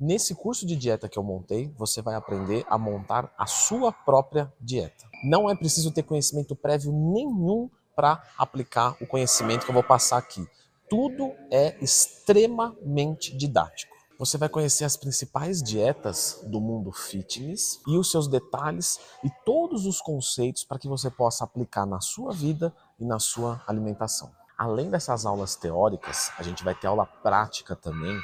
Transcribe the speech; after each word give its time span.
Nesse 0.00 0.34
curso 0.34 0.64
de 0.64 0.76
dieta 0.76 1.10
que 1.10 1.18
eu 1.18 1.22
montei, 1.22 1.70
você 1.76 2.00
vai 2.00 2.14
aprender 2.14 2.64
a 2.70 2.78
montar 2.78 3.30
a 3.36 3.44
sua 3.44 3.92
própria 3.92 4.50
dieta. 4.58 5.04
Não 5.22 5.50
é 5.50 5.54
preciso 5.54 5.92
ter 5.92 6.04
conhecimento 6.04 6.56
prévio 6.56 6.90
nenhum 6.90 7.68
para 7.94 8.22
aplicar 8.38 8.96
o 8.98 9.06
conhecimento 9.06 9.66
que 9.66 9.70
eu 9.70 9.74
vou 9.74 9.82
passar 9.82 10.16
aqui. 10.16 10.48
Tudo 10.88 11.34
é 11.50 11.76
extremamente 11.84 13.36
didático. 13.36 13.94
Você 14.18 14.38
vai 14.38 14.48
conhecer 14.48 14.86
as 14.86 14.96
principais 14.96 15.62
dietas 15.62 16.40
do 16.46 16.62
mundo 16.62 16.90
fitness 16.92 17.78
e 17.86 17.98
os 17.98 18.10
seus 18.10 18.26
detalhes 18.26 18.98
e 19.22 19.28
todos 19.44 19.84
os 19.84 20.00
conceitos 20.00 20.64
para 20.64 20.78
que 20.78 20.88
você 20.88 21.10
possa 21.10 21.44
aplicar 21.44 21.84
na 21.84 22.00
sua 22.00 22.32
vida 22.32 22.74
e 22.98 23.04
na 23.04 23.18
sua 23.18 23.62
alimentação. 23.66 24.39
Além 24.60 24.90
dessas 24.90 25.24
aulas 25.24 25.56
teóricas, 25.56 26.30
a 26.36 26.42
gente 26.42 26.62
vai 26.62 26.74
ter 26.74 26.86
aula 26.86 27.06
prática 27.06 27.74
também, 27.74 28.14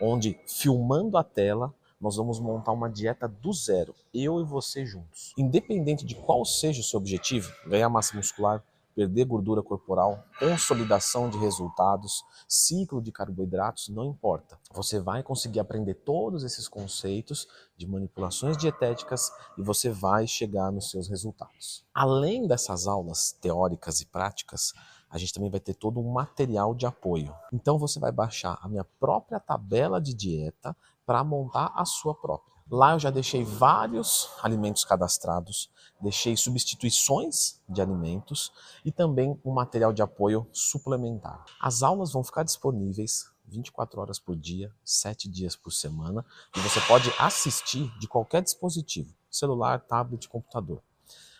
onde 0.00 0.36
filmando 0.44 1.16
a 1.16 1.22
tela 1.22 1.72
nós 2.00 2.16
vamos 2.16 2.40
montar 2.40 2.72
uma 2.72 2.90
dieta 2.90 3.28
do 3.28 3.52
zero, 3.52 3.94
eu 4.12 4.40
e 4.40 4.44
você 4.44 4.84
juntos. 4.84 5.32
Independente 5.38 6.04
de 6.04 6.16
qual 6.16 6.44
seja 6.44 6.80
o 6.80 6.82
seu 6.82 6.98
objetivo, 6.98 7.52
ganhar 7.64 7.88
massa 7.88 8.16
muscular, 8.16 8.60
perder 8.92 9.24
gordura 9.24 9.62
corporal, 9.62 10.24
consolidação 10.38 11.30
de 11.30 11.38
resultados, 11.38 12.24
ciclo 12.48 13.00
de 13.00 13.12
carboidratos, 13.12 13.88
não 13.88 14.04
importa. 14.04 14.58
Você 14.72 14.98
vai 14.98 15.22
conseguir 15.22 15.60
aprender 15.60 15.94
todos 15.94 16.42
esses 16.42 16.68
conceitos 16.68 17.46
de 17.76 17.86
manipulações 17.86 18.56
dietéticas 18.56 19.30
e 19.56 19.62
você 19.62 19.90
vai 19.90 20.26
chegar 20.26 20.70
nos 20.70 20.90
seus 20.90 21.08
resultados. 21.08 21.84
Além 21.94 22.46
dessas 22.46 22.86
aulas 22.86 23.32
teóricas 23.40 24.00
e 24.00 24.06
práticas, 24.06 24.72
a 25.14 25.18
gente 25.18 25.32
também 25.32 25.48
vai 25.48 25.60
ter 25.60 25.74
todo 25.74 26.00
um 26.00 26.12
material 26.12 26.74
de 26.74 26.86
apoio. 26.86 27.32
Então 27.52 27.78
você 27.78 28.00
vai 28.00 28.10
baixar 28.10 28.58
a 28.60 28.68
minha 28.68 28.82
própria 28.98 29.38
tabela 29.38 30.00
de 30.00 30.12
dieta 30.12 30.76
para 31.06 31.22
montar 31.22 31.72
a 31.76 31.84
sua 31.84 32.12
própria. 32.12 32.52
Lá 32.68 32.94
eu 32.94 32.98
já 32.98 33.10
deixei 33.10 33.44
vários 33.44 34.28
alimentos 34.42 34.84
cadastrados, 34.84 35.70
deixei 36.00 36.36
substituições 36.36 37.60
de 37.68 37.80
alimentos 37.80 38.50
e 38.84 38.90
também 38.90 39.38
um 39.44 39.52
material 39.52 39.92
de 39.92 40.02
apoio 40.02 40.48
suplementar. 40.52 41.44
As 41.60 41.84
aulas 41.84 42.12
vão 42.12 42.24
ficar 42.24 42.42
disponíveis 42.42 43.30
24 43.46 44.00
horas 44.00 44.18
por 44.18 44.34
dia, 44.34 44.72
7 44.82 45.28
dias 45.28 45.54
por 45.54 45.70
semana, 45.70 46.24
e 46.56 46.58
você 46.58 46.80
pode 46.88 47.08
assistir 47.20 47.88
de 48.00 48.08
qualquer 48.08 48.42
dispositivo, 48.42 49.14
celular, 49.30 49.78
tablet, 49.78 50.28
computador. 50.28 50.82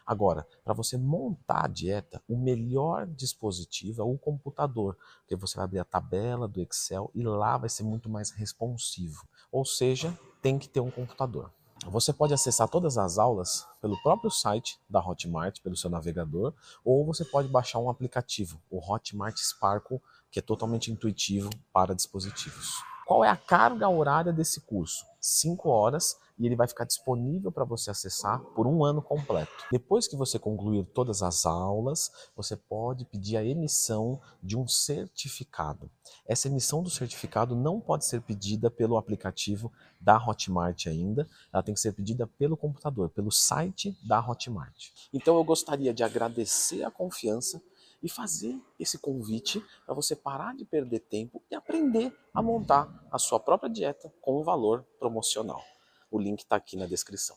Agora, 0.06 0.46
para 0.62 0.74
você 0.74 0.98
montar 0.98 1.64
a 1.64 1.68
dieta, 1.68 2.22
o 2.28 2.36
melhor 2.36 3.06
dispositivo 3.06 4.02
é 4.02 4.04
o 4.04 4.18
computador, 4.18 4.98
porque 5.20 5.34
você 5.34 5.56
vai 5.56 5.64
abrir 5.64 5.78
a 5.78 5.84
tabela 5.84 6.46
do 6.46 6.60
Excel 6.60 7.10
e 7.14 7.22
lá 7.22 7.56
vai 7.56 7.68
ser 7.68 7.84
muito 7.84 8.08
mais 8.08 8.30
responsivo. 8.30 9.26
Ou 9.50 9.64
seja, 9.64 10.16
tem 10.42 10.58
que 10.58 10.68
ter 10.68 10.80
um 10.80 10.90
computador. 10.90 11.50
Você 11.86 12.12
pode 12.12 12.32
acessar 12.32 12.68
todas 12.68 12.96
as 12.96 13.18
aulas 13.18 13.66
pelo 13.80 14.00
próprio 14.02 14.30
site 14.30 14.78
da 14.88 15.00
Hotmart, 15.00 15.60
pelo 15.60 15.76
seu 15.76 15.90
navegador, 15.90 16.54
ou 16.84 17.04
você 17.04 17.24
pode 17.24 17.48
baixar 17.48 17.78
um 17.78 17.90
aplicativo, 17.90 18.60
o 18.70 18.78
Hotmart 18.78 19.36
Sparkle, 19.38 20.00
que 20.30 20.38
é 20.38 20.42
totalmente 20.42 20.90
intuitivo 20.90 21.50
para 21.72 21.94
dispositivos. 21.94 22.93
Qual 23.06 23.24
é 23.24 23.28
a 23.28 23.36
carga 23.36 23.88
horária 23.88 24.32
desse 24.32 24.60
curso? 24.62 25.04
5 25.20 25.68
horas 25.68 26.16
e 26.38 26.46
ele 26.46 26.56
vai 26.56 26.66
ficar 26.66 26.84
disponível 26.84 27.50
para 27.50 27.64
você 27.64 27.90
acessar 27.90 28.40
por 28.54 28.66
um 28.66 28.84
ano 28.84 29.00
completo. 29.00 29.52
Depois 29.70 30.08
que 30.08 30.16
você 30.16 30.38
concluir 30.38 30.84
todas 30.86 31.22
as 31.22 31.46
aulas, 31.46 32.10
você 32.36 32.56
pode 32.56 33.04
pedir 33.04 33.36
a 33.36 33.44
emissão 33.44 34.20
de 34.42 34.56
um 34.56 34.66
certificado. 34.66 35.90
Essa 36.26 36.48
emissão 36.48 36.82
do 36.82 36.90
certificado 36.90 37.54
não 37.54 37.80
pode 37.80 38.04
ser 38.04 38.20
pedida 38.20 38.70
pelo 38.70 38.96
aplicativo 38.96 39.72
da 40.00 40.16
Hotmart 40.16 40.86
ainda, 40.86 41.26
ela 41.52 41.62
tem 41.62 41.74
que 41.74 41.80
ser 41.80 41.92
pedida 41.92 42.26
pelo 42.26 42.56
computador, 42.56 43.08
pelo 43.10 43.30
site 43.30 43.96
da 44.06 44.20
Hotmart. 44.20 44.90
Então 45.12 45.36
eu 45.36 45.44
gostaria 45.44 45.94
de 45.94 46.02
agradecer 46.02 46.82
a 46.84 46.90
confiança 46.90 47.62
e 48.04 48.08
fazer 48.10 48.60
esse 48.78 48.98
convite 48.98 49.64
para 49.86 49.94
você 49.94 50.14
parar 50.14 50.54
de 50.54 50.66
perder 50.66 51.00
tempo 51.00 51.42
e 51.50 51.54
aprender 51.54 52.14
a 52.34 52.42
montar 52.42 53.08
a 53.10 53.18
sua 53.18 53.40
própria 53.40 53.70
dieta 53.70 54.12
com 54.20 54.38
um 54.38 54.44
valor 54.44 54.84
promocional. 54.98 55.64
O 56.10 56.20
link 56.20 56.40
está 56.40 56.56
aqui 56.56 56.76
na 56.76 56.86
descrição. 56.86 57.34